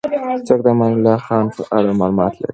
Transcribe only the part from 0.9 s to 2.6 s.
الله خان په اړه معلومات لري؟